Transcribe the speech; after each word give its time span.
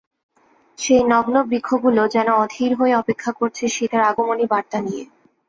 সেই 0.79 1.01
নগ্ন 1.09 1.35
বৃক্ষগুলো 1.49 2.01
যেন 2.15 2.27
অধীর 2.43 2.71
হয়ে 2.75 2.93
অপেক্ষা 2.95 3.31
করছে 3.39 3.63
শীতের 3.67 4.01
আগমনী 4.09 4.45
বার্তা 4.51 4.77
নিয়ে। 4.81 5.03